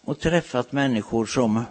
och 0.00 0.20
träffat 0.20 0.72
människor 0.72 1.26
som 1.26 1.64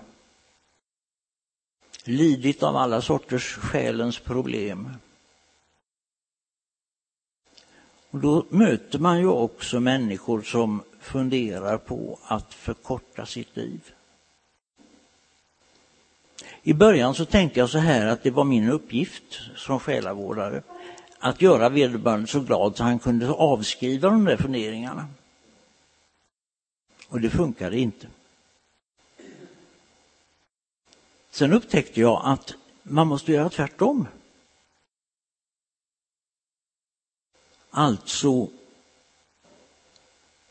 lidit 2.04 2.64
av 2.64 2.76
alla 2.76 3.02
sorters 3.02 3.56
själens 3.56 4.20
problem. 4.20 4.90
Och 8.10 8.20
då 8.20 8.46
möter 8.50 9.00
man 9.00 9.20
ju 9.20 9.28
också 9.28 9.80
människor 9.80 10.42
som 10.42 10.84
funderar 11.00 11.78
på 11.78 12.20
att 12.24 12.54
förkorta 12.54 13.26
sitt 13.26 13.56
liv. 13.56 13.94
I 16.62 16.74
början 16.74 17.16
så 17.16 17.26
tänkte 17.26 17.60
jag 17.60 17.70
så 17.70 17.78
här 17.78 18.06
att 18.08 18.24
det 18.24 18.32
var 18.32 18.44
min 18.44 18.70
uppgift 18.70 19.42
som 19.56 19.80
själavårdare 19.80 20.64
att 21.24 21.42
göra 21.42 21.70
vederbörande 21.70 22.28
så 22.28 22.40
glad 22.40 22.78
så 22.78 22.84
han 22.84 23.00
kunde 23.00 23.32
avskriva 23.32 24.10
de 24.10 24.26
där 24.26 24.38
funderingarna. 24.38 25.08
Och 27.08 27.22
det 27.22 27.30
funkade 27.30 27.80
inte. 27.80 28.08
Sen 31.32 31.54
upptäckte 31.54 32.02
jag 32.02 32.22
att 32.26 32.54
man 32.84 33.08
måste 33.08 33.32
göra 33.32 33.50
tvärtom. 33.50 34.08
Alltså 37.70 38.48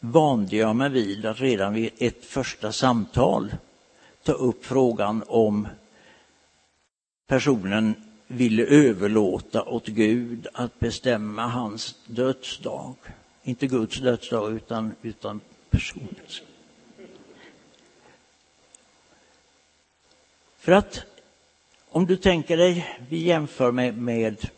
vande 0.01 0.57
jag 0.57 0.77
mig 0.77 0.89
vid 0.91 1.27
att 1.27 1.41
redan 1.41 1.75
vid 1.75 1.93
ett 1.99 2.25
första 2.25 2.73
samtal 2.73 3.55
ta 4.23 4.33
upp 4.33 4.65
frågan 4.65 5.25
om 5.27 5.69
personen 7.27 8.12
ville 8.33 8.63
överlåta 8.63 9.63
åt 9.63 9.87
Gud 9.87 10.47
att 10.53 10.79
bestämma 10.79 11.47
hans 11.47 11.95
dödsdag. 12.07 12.95
Inte 13.43 13.67
Guds 13.67 14.01
dödsdag 14.01 14.53
utan, 14.53 14.95
utan 15.03 15.41
personens. 15.71 16.43
För 20.59 20.73
att 20.73 21.01
om 21.89 22.07
du 22.07 22.17
tänker 22.17 22.57
dig, 22.57 22.99
vi 23.09 23.17
jämför 23.17 23.73
med, 23.73 23.99
med 23.99 24.51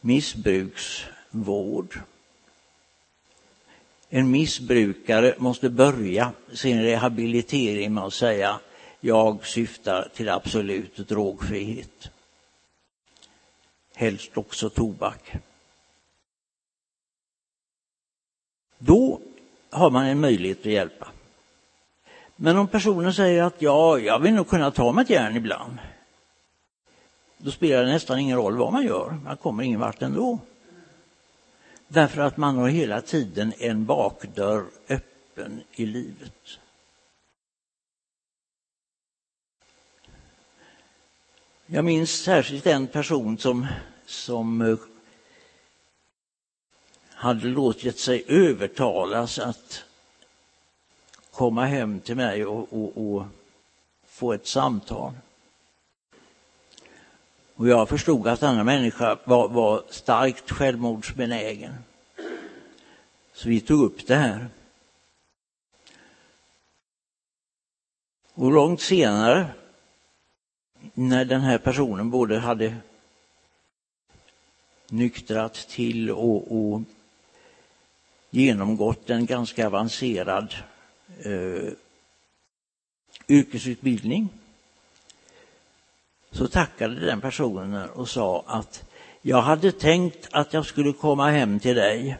missbruksvård. 0.00 2.00
En 4.08 4.30
missbrukare 4.30 5.34
måste 5.38 5.70
börja 5.70 6.32
sin 6.52 6.82
rehabilitering 6.82 7.94
med 7.94 8.04
att 8.04 8.14
säga 8.14 8.60
jag 9.00 9.46
syftar 9.46 10.08
till 10.14 10.28
absolut 10.28 10.96
drogfrihet. 10.96 12.10
Helst 13.94 14.36
också 14.36 14.70
tobak. 14.70 15.32
Då 18.78 19.20
har 19.70 19.90
man 19.90 20.06
en 20.06 20.20
möjlighet 20.20 20.58
att 20.58 20.66
hjälpa. 20.66 21.08
Men 22.36 22.56
om 22.56 22.68
personen 22.68 23.14
säger 23.14 23.42
att 23.42 23.62
ja, 23.62 23.98
jag 23.98 24.18
vill 24.18 24.34
nog 24.34 24.48
kunna 24.48 24.70
ta 24.70 24.92
mig 24.92 25.02
ett 25.02 25.10
järn 25.10 25.36
ibland. 25.36 25.78
Då 27.38 27.50
spelar 27.50 27.84
det 27.84 27.92
nästan 27.92 28.18
ingen 28.18 28.36
roll 28.36 28.56
vad 28.56 28.72
man 28.72 28.86
gör, 28.86 29.10
man 29.24 29.36
kommer 29.36 29.62
ingen 29.62 29.80
vart 29.80 30.02
ändå. 30.02 30.38
Därför 31.88 32.20
att 32.20 32.36
man 32.36 32.56
har 32.56 32.68
hela 32.68 33.00
tiden 33.00 33.52
en 33.58 33.84
bakdörr 33.84 34.64
öppen 34.88 35.62
i 35.72 35.86
livet. 35.86 36.58
Jag 41.70 41.84
minns 41.84 42.10
särskilt 42.10 42.66
en 42.66 42.86
person 42.86 43.38
som, 43.38 43.66
som 44.06 44.60
eh, 44.60 44.78
hade 47.10 47.46
låtit 47.46 47.98
sig 47.98 48.24
övertalas 48.28 49.38
att 49.38 49.84
komma 51.30 51.66
hem 51.66 52.00
till 52.00 52.16
mig 52.16 52.46
och, 52.46 52.72
och, 52.72 53.06
och 53.06 53.24
få 54.06 54.32
ett 54.32 54.46
samtal. 54.46 55.12
Och 57.54 57.68
jag 57.68 57.88
förstod 57.88 58.28
att 58.28 58.40
denna 58.40 58.64
människa 58.64 59.18
var, 59.24 59.48
var 59.48 59.82
starkt 59.90 60.50
självmordsbenägen. 60.50 61.74
Så 63.32 63.48
vi 63.48 63.60
tog 63.60 63.82
upp 63.82 64.06
det 64.06 64.16
här. 64.16 64.48
Och 68.34 68.52
långt 68.52 68.80
senare, 68.80 69.50
när 70.98 71.24
den 71.24 71.40
här 71.40 71.58
personen 71.58 72.10
både 72.10 72.38
hade 72.38 72.76
nyktrat 74.88 75.54
till 75.54 76.10
och, 76.10 76.56
och 76.58 76.82
genomgått 78.30 79.10
en 79.10 79.26
ganska 79.26 79.66
avancerad 79.66 80.54
eh, 81.22 81.72
yrkesutbildning 83.28 84.28
så 86.30 86.48
tackade 86.48 87.06
den 87.06 87.20
personen 87.20 87.88
och 87.90 88.08
sa 88.08 88.44
att 88.46 88.84
jag 89.22 89.42
hade 89.42 89.72
tänkt 89.72 90.28
att 90.30 90.52
jag 90.52 90.66
skulle 90.66 90.92
komma 90.92 91.30
hem 91.30 91.60
till 91.60 91.76
dig 91.76 92.16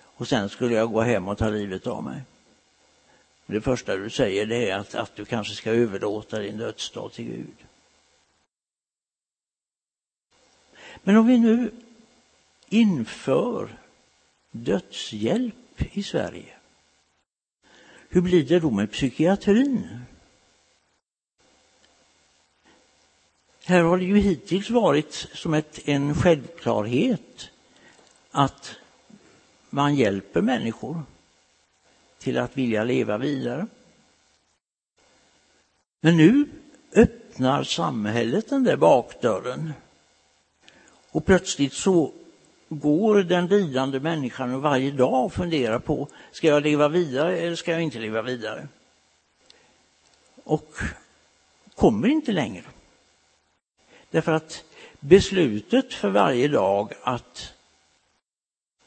och 0.00 0.28
sen 0.28 0.48
skulle 0.48 0.74
jag 0.74 0.92
gå 0.92 1.00
hem 1.00 1.28
och 1.28 1.38
ta 1.38 1.48
livet 1.48 1.86
av 1.86 2.04
mig. 2.04 2.22
Det 3.46 3.60
första 3.60 3.96
du 3.96 4.10
säger 4.10 4.46
det 4.46 4.70
är 4.70 4.78
att, 4.78 4.94
att 4.94 5.16
du 5.16 5.24
kanske 5.24 5.54
ska 5.54 5.70
överlåta 5.70 6.38
din 6.38 6.58
dödsdag 6.58 7.12
till 7.12 7.24
Gud. 7.24 7.56
Men 11.02 11.16
om 11.16 11.26
vi 11.26 11.38
nu 11.38 11.70
inför 12.68 13.78
dödshjälp 14.50 15.54
i 15.92 16.02
Sverige, 16.02 16.54
hur 18.08 18.20
blir 18.20 18.44
det 18.44 18.60
då 18.60 18.70
med 18.70 18.92
psykiatrin? 18.92 20.00
Här 23.64 23.82
har 23.82 23.98
det 23.98 24.04
ju 24.04 24.18
hittills 24.18 24.70
varit 24.70 25.12
som 25.14 25.54
ett, 25.54 25.88
en 25.88 26.14
självklarhet 26.14 27.50
att 28.30 28.76
man 29.70 29.94
hjälper 29.94 30.40
människor 30.40 31.02
till 32.24 32.38
att 32.38 32.56
vilja 32.56 32.84
leva 32.84 33.18
vidare. 33.18 33.66
Men 36.00 36.16
nu 36.16 36.48
öppnar 36.92 37.62
samhället 37.62 38.48
den 38.48 38.64
där 38.64 38.76
bakdörren 38.76 39.72
och 41.10 41.26
plötsligt 41.26 41.72
så 41.72 42.12
går 42.68 43.22
den 43.22 43.46
lidande 43.46 44.00
människan 44.00 44.60
varje 44.60 44.90
dag 44.90 45.24
och 45.24 45.32
funderar 45.32 45.78
på, 45.78 46.08
ska 46.32 46.46
jag 46.46 46.62
leva 46.62 46.88
vidare 46.88 47.38
eller 47.38 47.56
ska 47.56 47.72
jag 47.72 47.82
inte 47.82 47.98
leva 47.98 48.22
vidare? 48.22 48.68
Och 50.44 50.76
kommer 51.74 52.08
inte 52.08 52.32
längre. 52.32 52.64
Därför 54.10 54.32
att 54.32 54.64
beslutet 55.00 55.94
för 55.94 56.08
varje 56.08 56.48
dag 56.48 56.92
att 57.02 57.52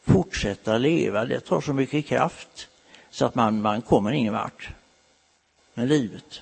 fortsätta 0.04 0.78
leva, 0.78 1.26
det 1.26 1.39
tar 1.39 1.62
så 1.62 1.73
mycket 1.73 2.06
kraft 2.06 2.69
så 3.17 3.25
att 3.25 3.36
man, 3.36 3.62
man 3.62 3.82
kommer 3.82 4.12
ingen 4.12 4.34
vart 4.34 4.69
med 5.73 5.88
livet. 5.88 6.41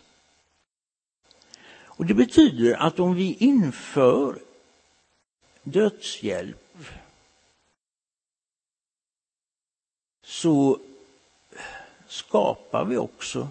Och 1.68 2.06
Det 2.06 2.14
betyder 2.14 2.76
att 2.76 3.00
om 3.00 3.16
vi 3.16 3.34
inför 3.34 4.40
dödshjälp 5.64 6.78
så 10.24 10.80
skapar 12.08 12.86
vi 12.86 12.98
också 12.98 13.50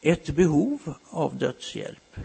ett 0.00 0.30
behov 0.30 0.94
av 1.10 1.36
dödshjälp. 1.36 2.16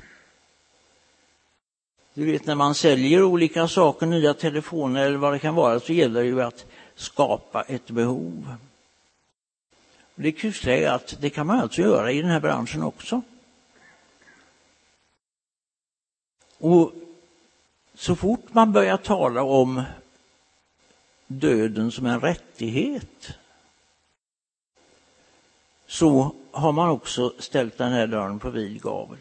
Du 2.14 2.26
vet 2.26 2.46
när 2.46 2.56
man 2.56 2.76
säljer 2.76 3.24
olika 3.24 3.68
saker, 3.68 4.06
nya 4.06 4.34
telefoner 4.34 5.06
eller 5.06 5.18
vad 5.18 5.34
det 5.34 5.40
kan 5.40 5.56
vara, 5.56 5.80
så 5.80 5.94
gäller 5.94 6.22
det 6.22 6.28
ju 6.28 6.42
att 6.42 6.66
skapa 6.96 7.62
ett 7.62 7.90
behov. 7.90 8.56
Det 10.22 10.32
kusliga 10.32 10.78
är 10.78 10.96
att 10.96 11.18
det 11.22 11.30
kan 11.30 11.48
man 11.48 11.60
alltså 11.60 11.82
göra 11.82 12.12
i 12.12 12.22
den 12.22 12.32
här 12.32 12.40
branschen 12.40 12.84
också. 12.84 13.22
Och 16.58 16.94
så 17.94 18.16
fort 18.16 18.54
man 18.54 18.72
börjar 18.72 18.98
tala 18.98 19.44
om 19.44 19.84
döden 21.28 21.92
som 21.92 22.06
en 22.06 22.22
rättighet 22.22 23.38
så 25.88 26.36
har 26.52 26.72
man 26.72 26.90
också 26.90 27.34
ställt 27.40 27.78
den 27.78 27.92
här 27.92 28.08
dörren 28.08 28.40
på 28.40 28.50
vid 28.50 28.82
gavel. 28.82 29.20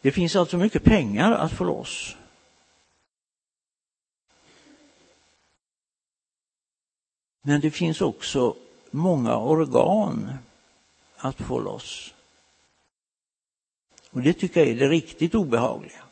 Det 0.00 0.12
finns 0.12 0.36
alltså 0.36 0.56
mycket 0.56 0.84
pengar 0.84 1.32
att 1.32 1.52
få 1.52 1.64
loss. 1.64 2.16
Men 7.46 7.60
det 7.60 7.70
finns 7.70 8.00
också 8.00 8.56
många 8.90 9.36
organ 9.36 10.32
att 11.16 11.36
få 11.36 11.60
loss. 11.60 12.14
Och 14.10 14.22
det 14.22 14.32
tycker 14.32 14.60
jag 14.60 14.68
är 14.68 14.74
det 14.74 14.88
riktigt 14.88 15.34
obehagliga. 15.34 16.02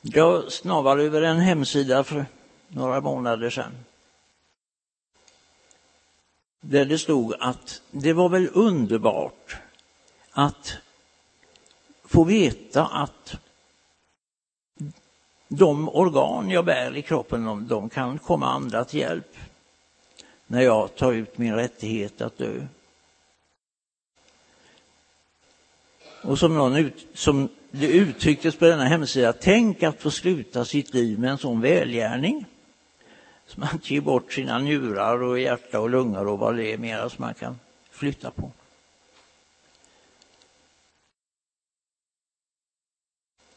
Jag 0.00 0.52
snavade 0.52 1.02
över 1.02 1.22
en 1.22 1.40
hemsida 1.40 2.04
för 2.04 2.26
några 2.68 3.00
månader 3.00 3.50
sedan. 3.50 3.72
Där 6.60 6.84
det 6.84 6.98
stod 6.98 7.34
att 7.40 7.82
det 7.90 8.12
var 8.12 8.28
väl 8.28 8.50
underbart 8.52 9.56
att 10.30 10.76
få 12.04 12.24
veta 12.24 12.86
att 12.86 13.36
de 15.48 15.88
organ 15.88 16.50
jag 16.50 16.64
bär 16.64 16.96
i 16.96 17.02
kroppen, 17.02 17.66
de 17.68 17.88
kan 17.88 18.18
komma 18.18 18.46
andra 18.46 18.84
till 18.84 19.00
hjälp 19.00 19.36
när 20.46 20.60
jag 20.60 20.96
tar 20.96 21.12
ut 21.12 21.38
min 21.38 21.54
rättighet 21.54 22.20
att 22.20 22.38
dö. 22.38 22.66
Och 26.22 26.38
som, 26.38 26.54
någon 26.54 26.76
ut, 26.76 27.06
som 27.14 27.48
det 27.70 27.86
uttrycktes 27.86 28.56
på 28.56 28.64
denna 28.64 28.84
hemsida, 28.84 29.32
tänk 29.32 29.82
att 29.82 30.02
få 30.02 30.10
sluta 30.10 30.64
sitt 30.64 30.94
liv 30.94 31.18
med 31.18 31.30
en 31.30 31.38
sån 31.38 31.60
välgärning. 31.60 32.44
Så 33.46 33.60
man 33.60 33.80
ger 33.82 34.00
bort 34.00 34.32
sina 34.32 34.58
njurar 34.58 35.22
och 35.22 35.40
hjärta 35.40 35.80
och 35.80 35.90
lungor 35.90 36.26
och 36.26 36.38
vad 36.38 36.56
det 36.56 36.72
är 36.72 36.78
mera 36.78 37.08
som 37.08 37.24
man 37.24 37.34
kan 37.34 37.58
flytta 37.90 38.30
på. 38.30 38.50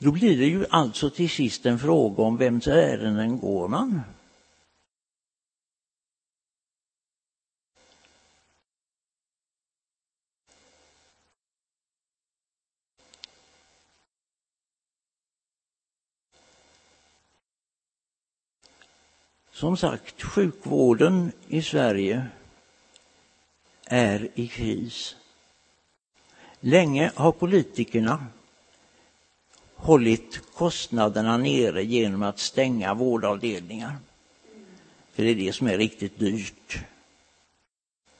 Då 0.01 0.11
blir 0.11 0.37
det 0.37 0.45
ju 0.45 0.65
alltså 0.69 1.09
till 1.09 1.29
sist 1.29 1.65
en 1.65 1.79
fråga 1.79 2.23
om 2.23 2.37
vems 2.37 2.67
ärenden 2.67 3.39
går 3.39 3.67
man? 3.67 4.01
Som 19.51 19.77
sagt, 19.77 20.21
sjukvården 20.21 21.31
i 21.47 21.61
Sverige 21.61 22.27
är 23.85 24.29
i 24.35 24.47
kris. 24.47 25.15
Länge 26.59 27.11
har 27.15 27.31
politikerna 27.31 28.25
hållit 29.81 30.53
kostnaderna 30.53 31.37
nere 31.37 31.83
genom 31.83 32.23
att 32.23 32.39
stänga 32.39 32.93
vårdavdelningar. 32.93 33.95
För 35.13 35.23
det 35.23 35.29
är 35.29 35.35
det 35.35 35.53
som 35.53 35.67
är 35.67 35.77
riktigt 35.77 36.19
dyrt. 36.19 36.79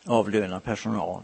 Avlöna 0.06 0.60
personal. 0.60 1.24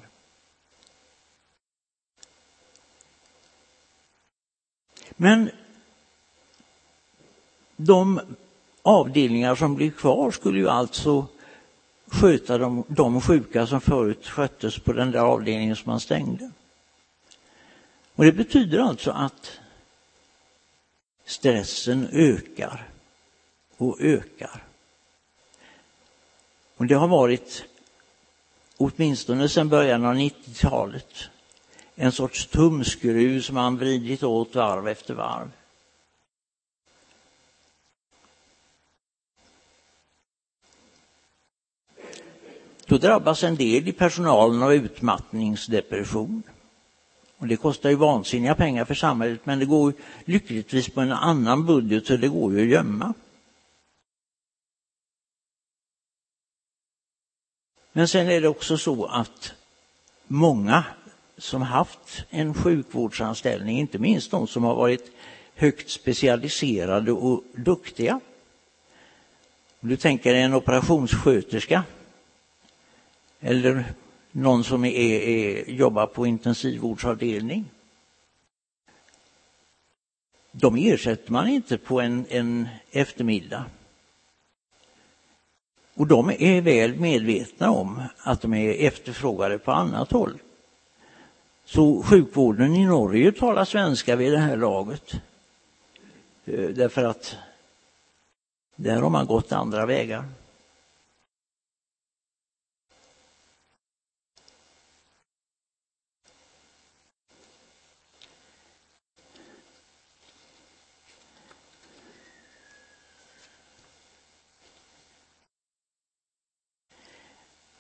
Men 5.10 5.50
de 7.76 8.21
avdelningar 8.82 9.56
som 9.56 9.76
blir 9.76 9.91
kvar 9.91 10.32
skulle 10.32 10.60
ju 10.60 10.69
alltså 10.69 11.28
sköta 12.08 12.58
de, 12.58 12.84
de 12.88 13.21
sjuka 13.21 13.67
som 13.67 13.82
förut 13.82 14.28
sköttes 14.28 14.80
på 14.80 14.93
den 14.93 15.12
där 15.12 15.19
avdelningen 15.19 15.76
som 15.76 15.89
man 15.89 16.00
stängde. 16.00 16.52
Och 18.15 18.26
det 18.26 18.32
betyder 18.32 18.80
alltså 18.80 19.12
att 19.12 19.60
stressen 21.25 22.09
ökar 22.11 22.89
och 23.77 24.01
ökar. 24.01 24.63
Och 26.77 26.85
det 26.85 26.95
har 26.95 27.07
varit, 27.07 27.65
åtminstone 28.77 29.49
sedan 29.49 29.69
början 29.69 30.05
av 30.05 30.15
90-talet, 30.15 31.29
en 31.95 32.11
sorts 32.11 32.47
tumskruv 32.47 33.41
som 33.41 33.55
man 33.55 33.77
vridit 33.77 34.23
åt 34.23 34.55
varv 34.55 34.88
efter 34.88 35.13
varv. 35.13 35.51
Då 42.85 42.97
drabbas 42.97 43.43
en 43.43 43.55
del 43.55 43.88
i 43.88 43.91
personalen 43.91 44.63
av 44.63 44.73
utmattningsdepression. 44.73 46.43
Och 47.38 47.48
det 47.48 47.58
kostar 47.58 47.89
ju 47.89 47.95
vansinniga 47.95 48.56
pengar 48.56 48.86
för 48.86 48.93
samhället 48.95 49.45
men 49.45 49.60
det 49.60 49.65
går 49.65 49.93
lyckligtvis 50.26 50.89
på 50.89 51.02
en 51.02 51.12
annan 51.12 51.65
budget 51.65 52.08
så 52.08 52.17
det 52.17 52.28
går 52.28 52.54
ju 52.54 52.62
att 52.62 52.67
gömma. 52.67 53.13
Men 57.91 58.08
sen 58.08 58.30
är 58.30 58.41
det 58.41 58.48
också 58.48 58.78
så 58.78 59.06
att 59.06 59.54
många 60.28 60.84
som 61.38 61.62
haft 61.62 62.26
en 62.30 62.54
sjukvårdsanställning, 62.54 63.80
inte 63.80 64.00
minst 64.00 64.32
de 64.32 64.48
som 64.48 64.63
har 64.63 64.76
varit 64.76 65.12
högt 65.56 65.89
specialiserade 65.89 67.12
och 67.12 67.43
duktiga. 67.56 68.19
Du 69.80 69.98
tänker 69.98 70.34
en 70.34 70.54
operationssköterska 70.54 71.84
eller 73.39 73.93
någon 74.36 74.63
som 74.63 74.86
är, 74.86 74.89
är, 74.91 75.69
jobbar 75.69 76.08
på 76.08 76.28
intensivvårdsavdelning. 76.28 77.65
De 80.52 80.76
ersätter 80.76 81.32
man 81.32 81.48
inte 81.48 81.78
på 81.78 82.02
en, 82.02 82.26
en 82.30 82.67
eftermiddag. 82.91 83.65
Och 85.93 86.08
de 86.08 86.30
är 86.30 86.62
väl 86.62 87.00
medvetna 87.00 87.71
om 87.71 88.02
att 88.17 88.41
de 88.41 88.54
är 88.54 88.88
efterfrågade 88.88 89.58
på 89.58 89.71
annat 89.71 90.12
håll. 90.12 90.38
Så 91.65 92.04
sjukvården 92.04 92.76
i 92.76 92.86
Norge 92.86 93.32
talar 93.32 93.65
svenska 93.65 94.15
vid 94.15 94.32
det 94.32 94.39
här 94.39 94.58
laget. 94.58 95.13
Eh, 96.45 96.69
därför 96.69 97.04
att 97.04 97.36
där 98.76 99.02
har 99.02 99.10
man 99.10 99.26
gått 99.26 99.52
andra 99.52 99.86
vägar. 99.86 100.26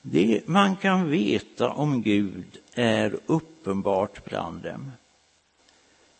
Det 0.07 0.41
man 0.45 0.75
kan 0.75 1.09
veta 1.09 1.69
om 1.69 2.01
Gud 2.01 2.57
är 2.73 3.19
uppenbart 3.25 4.25
bland 4.25 4.61
dem. 4.61 4.91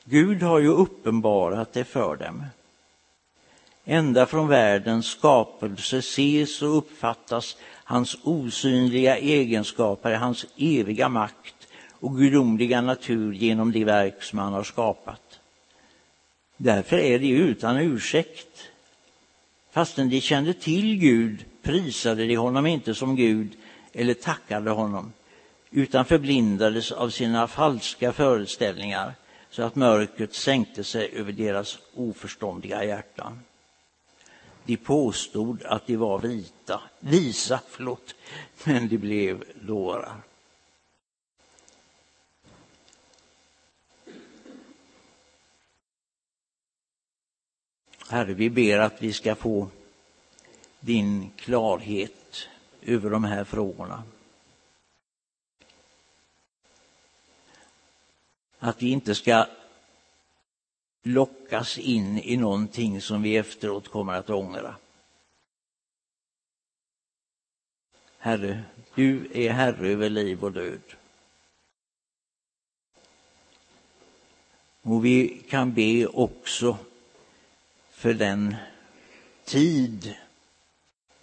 Gud 0.04 0.43
har 0.43 0.60
ju 0.60 0.67
uppenbarat 0.67 1.74
det 1.74 1.84
för 1.84 2.15
dem. 2.15 2.43
Ända 3.86 4.26
från 4.26 4.48
världens 4.48 5.06
skapelse 5.06 5.98
ses 5.98 6.62
och 6.62 6.78
uppfattas 6.78 7.58
hans 7.74 8.17
osynliga 8.24 9.17
egenskaper, 9.17 10.13
hans 10.13 10.45
eviga 10.58 11.10
makt 11.10 11.67
och 11.91 12.17
gudomliga 12.17 12.82
natur 12.82 13.34
genom 13.34 13.71
de 13.71 13.84
verk 13.84 14.24
som 14.24 14.39
han 14.39 14.54
har 14.54 14.63
skapat. 14.63 15.39
Därför 16.58 16.98
är 16.98 17.19
det 17.19 17.30
utan 17.30 17.78
ursäkt. 17.78 18.69
Fastän 19.71 20.10
de 20.10 20.21
kände 20.21 20.54
till 20.54 21.00
Gud 21.00 21.45
prisade 21.62 22.26
de 22.26 22.36
honom 22.36 22.65
inte 22.65 22.95
som 22.95 23.15
Gud 23.15 23.58
eller 23.95 24.13
tackade 24.13 24.71
honom 24.71 25.13
utan 25.71 26.05
förblindades 26.05 26.91
av 26.91 27.10
sina 27.10 27.47
falska 27.47 28.13
föreställningar 28.13 29.13
så 29.49 29.63
att 29.63 29.75
mörkret 29.75 30.34
sänkte 30.34 30.84
sig 30.84 31.10
över 31.13 31.31
deras 31.31 31.79
oförståndiga 31.93 32.84
hjärtan. 32.84 33.39
De 34.65 34.77
påstod 34.77 35.63
att 35.63 35.88
de 35.88 35.95
var 35.95 36.19
vita, 36.19 36.81
visa, 36.99 37.60
förlåt, 37.69 38.15
men 38.63 38.88
de 38.88 38.97
blev 38.97 39.43
dårar. 39.62 40.15
Herre, 48.10 48.34
vi 48.34 48.49
ber 48.49 48.79
att 48.79 49.01
vi 49.01 49.13
ska 49.13 49.36
få 49.36 49.67
din 50.79 51.31
klarhet 51.36 52.47
över 52.86 53.10
de 53.10 53.24
här 53.24 53.43
frågorna. 53.43 54.04
Att 58.60 58.82
vi 58.82 58.89
inte 58.89 59.15
ska 59.15 59.48
lockas 61.04 61.78
in 61.78 62.19
i 62.19 62.38
någonting 62.38 63.02
som 63.02 63.21
vi 63.21 63.38
efteråt 63.38 63.88
kommer 63.88 64.13
att 64.13 64.30
ångra. 64.30 64.76
Herre, 68.17 68.63
du 68.95 69.30
är 69.34 69.52
Herre 69.52 69.88
över 69.88 70.10
liv 70.10 70.43
och 70.43 70.52
död. 70.52 70.82
Och 74.82 75.06
vi 75.06 75.41
kan 75.50 75.74
be 75.74 76.08
också 76.08 76.78
för 77.91 78.13
den 78.13 78.56
tid 79.43 80.15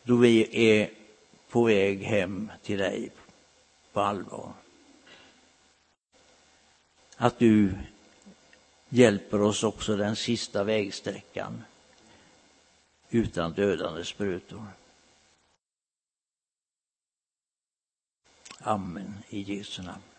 då 0.02 0.16
vi 0.16 0.48
är 0.70 1.01
på 1.52 1.64
väg 1.64 2.02
hem 2.02 2.52
till 2.62 2.78
dig 2.78 3.10
på 3.92 4.00
allvar. 4.00 4.52
Att 7.16 7.38
du 7.38 7.78
hjälper 8.88 9.40
oss 9.40 9.64
också 9.64 9.96
den 9.96 10.16
sista 10.16 10.64
vägsträckan 10.64 11.64
utan 13.10 13.52
dödande 13.52 14.04
sprutor. 14.04 14.66
Amen 18.58 19.14
i 19.28 19.40
Jesu 19.40 19.82
namn. 19.82 20.11